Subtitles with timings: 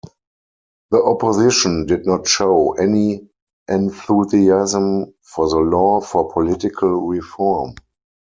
[0.89, 3.29] The opposition did not show any
[3.69, 7.75] enthusiasm for the Law for Political Reform.